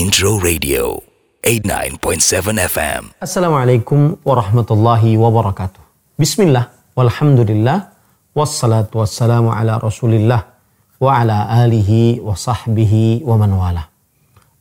[0.00, 1.04] Intro Radio
[1.44, 3.20] 89.7 FM.
[3.20, 5.76] Assalamualaikum warahmatullahi wabarakatuh.
[6.16, 7.92] Bismillah, walhamdulillah,
[8.32, 10.56] wassalatu wassalamu ala rasulillah,
[10.96, 13.92] wa ala alihi wa sahbihi wa man wala.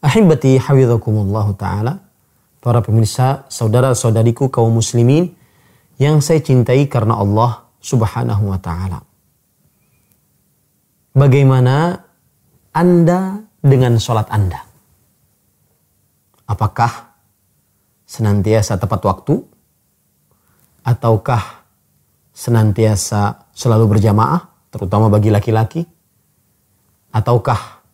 [0.04, 2.04] Ahibati hafidhakumullah ta'ala,
[2.60, 5.40] para pemirsa, saudara-saudariku kaum muslimin
[6.04, 9.08] yang saya cintai karena Allah subhanahu wa ta'ala.
[11.16, 11.96] Bagaimana
[12.76, 14.68] Anda dengan sholat Anda?
[16.50, 17.14] Apakah
[18.10, 19.38] senantiasa tepat waktu?
[20.82, 21.62] Ataukah
[22.34, 25.86] senantiasa selalu berjamaah, terutama bagi laki-laki?
[27.14, 27.86] Ataukah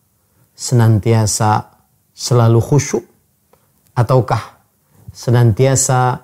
[0.56, 1.68] senantiasa
[2.16, 3.04] selalu khusyuk?
[3.92, 4.40] Ataukah
[5.12, 6.16] senantiasa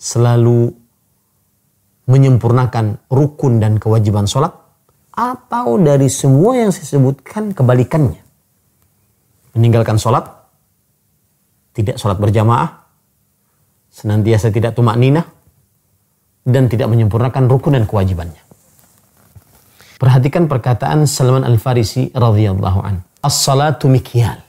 [0.00, 0.72] selalu
[2.08, 4.56] menyempurnakan rukun dan kewajiban sholat?
[5.12, 8.24] Atau dari semua yang saya sebutkan kebalikannya?
[9.52, 10.37] Meninggalkan sholat
[11.78, 12.90] tidak sholat berjamaah,
[13.86, 15.22] senantiasa tidak tumak ninah,
[16.42, 18.42] dan tidak menyempurnakan rukun dan kewajibannya.
[19.98, 23.02] Perhatikan perkataan Salman Al-Farisi radhiyallahu an.
[23.22, 24.42] As-salatu mikyal.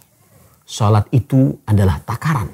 [0.66, 2.54] Salat itu adalah takaran.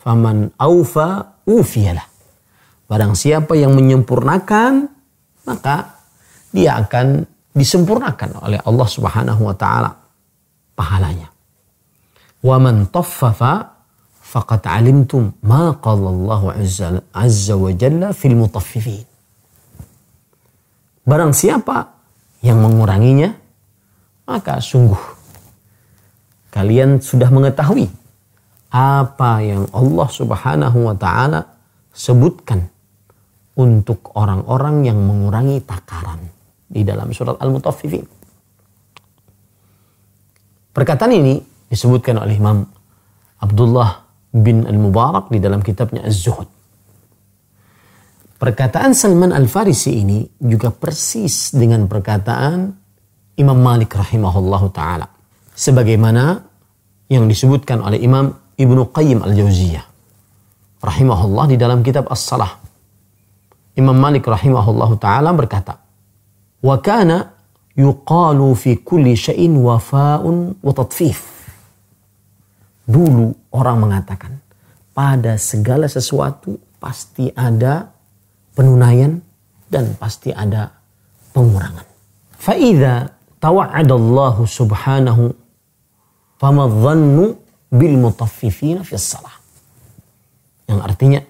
[0.00, 2.08] Faman aufa ufiyalah.
[2.88, 4.88] Barang siapa yang menyempurnakan,
[5.44, 6.00] maka
[6.48, 9.92] dia akan disempurnakan oleh Allah Subhanahu wa taala
[10.72, 11.35] pahalanya.
[14.26, 19.02] Faqad alimtum ma qala Allah azza, azza wa jalla fil mutaffifin.
[21.06, 21.94] Barang siapa
[22.42, 23.30] yang menguranginya,
[24.26, 24.98] maka sungguh
[26.50, 27.86] kalian sudah mengetahui
[28.74, 31.46] apa yang Allah Subhanahu wa taala
[31.94, 32.66] sebutkan
[33.56, 36.20] untuk orang-orang yang mengurangi takaran
[36.66, 38.04] di dalam surat Al-Mutaffifin.
[40.74, 42.66] Perkataan ini disebutkan oleh Imam
[43.42, 46.48] Abdullah bin Al-Mubarak di dalam kitabnya Az-Zuhud.
[48.36, 52.68] Perkataan Salman Al-Farisi ini juga persis dengan perkataan
[53.40, 55.06] Imam Malik rahimahullah taala.
[55.56, 56.44] Sebagaimana
[57.08, 59.84] yang disebutkan oleh Imam Ibnu Qayyim Al-Jauziyah
[60.84, 62.60] rahimahullah di dalam kitab As-Salah.
[63.76, 65.80] Imam Malik rahimahullah taala berkata,
[66.60, 67.32] "Wa kana
[67.76, 71.35] yuqalu fi kulli syai'in wafa'un wa tatfif."
[72.86, 74.38] Dulu orang mengatakan,
[74.94, 77.90] pada segala sesuatu pasti ada
[78.54, 79.18] penunaian
[79.66, 80.70] dan pasti ada
[81.34, 81.84] pengurangan.
[82.38, 83.10] Fa'idha
[83.42, 85.34] tawa'adallahu subhanahu
[87.74, 89.34] bil mutaffifina fi salah.
[90.70, 91.20] Yang artinya,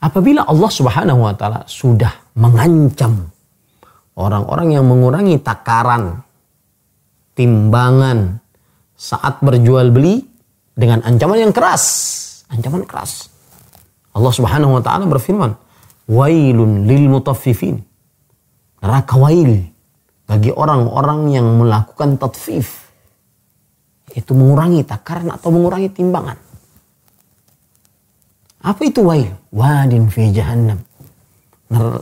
[0.00, 3.28] apabila Allah subhanahu wa ta'ala sudah mengancam
[4.14, 6.22] orang-orang yang mengurangi takaran,
[7.34, 8.38] timbangan,
[9.00, 10.20] saat berjual beli
[10.76, 11.84] dengan ancaman yang keras.
[12.52, 13.32] Ancaman keras.
[14.12, 15.56] Allah Subhanahu wa taala berfirman,
[16.04, 17.80] "Wailun lil mutaffifin."
[18.84, 19.72] Neraka wail
[20.28, 22.92] bagi orang-orang yang melakukan tatfif.
[24.12, 26.38] Itu mengurangi takaran atau mengurangi timbangan.
[28.60, 29.32] Apa itu wail?
[29.52, 30.80] Wadin fi jahannam.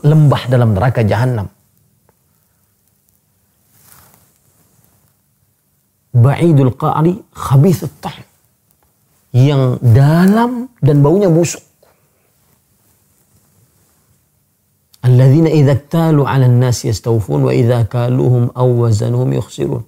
[0.02, 1.50] Lembah dalam neraka jahannam.
[6.14, 8.24] Ba'idul qa'ri khabithut tahm
[9.36, 11.60] yang dalam dan baunya busuk.
[15.04, 19.84] Alladzina idza talu 'ala an-nasi yastawfun wa idza kaluhum aw wazanuhum yukhsirun.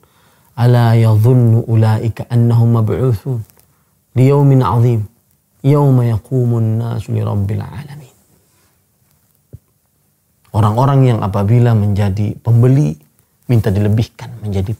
[0.60, 3.41] Ala yadhunnu ulaika annahum mab'utsun
[4.12, 5.00] liyaumin 'adzim
[5.64, 8.14] yauma yaqumun nasu li rabbil alamin.
[10.50, 12.98] Orang-orang yang apabila menjadi pembeli
[13.47, 14.75] minta dilebihkan menjadi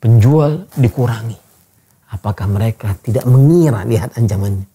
[0.00, 1.38] penjual dikurangi.
[2.12, 4.66] Apakah mereka tidak mengira lihat ancamannya?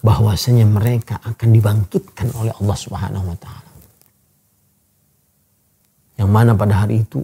[0.00, 3.72] Bahwasanya mereka akan dibangkitkan oleh Allah Subhanahu wa taala.
[6.16, 7.20] Yang mana pada hari itu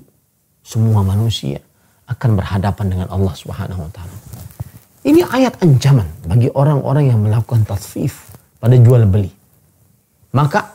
[0.61, 1.61] semua manusia
[2.07, 4.17] akan berhadapan dengan Allah Subhanahu wa taala.
[5.07, 9.31] Ini ayat ancaman bagi orang-orang yang melakukan tasfif pada jual beli.
[10.35, 10.75] Maka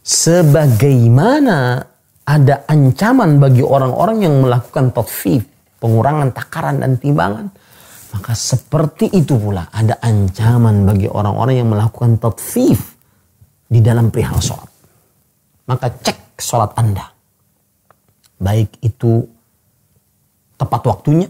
[0.00, 1.82] sebagaimana
[2.24, 5.44] ada ancaman bagi orang-orang yang melakukan tatfif,
[5.76, 7.52] pengurangan takaran dan timbangan,
[8.16, 12.96] maka seperti itu pula ada ancaman bagi orang-orang yang melakukan tatfif
[13.68, 14.70] di dalam perihal sholat.
[15.68, 17.04] Maka cek sholat Anda.
[18.40, 19.24] Baik itu
[20.56, 21.28] tepat waktunya,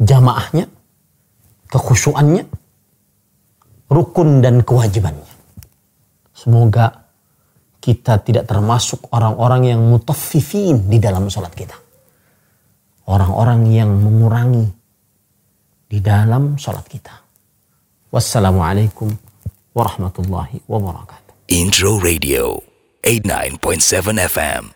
[0.00, 0.64] jamaahnya,
[1.68, 2.44] kekhusyuannya,
[3.92, 5.34] rukun dan kewajibannya.
[6.36, 7.05] Semoga
[7.86, 11.86] kita tidak termasuk orang-orang yang mutaffifin di dalam sholat kita.
[13.06, 14.66] orang-orang yang mengurangi
[15.86, 17.14] di dalam sholat kita.
[18.10, 19.14] Wassalamualaikum
[19.70, 21.46] warahmatullahi wabarakatuh.
[21.54, 22.58] Intro Radio
[23.06, 24.75] 89.7 FM.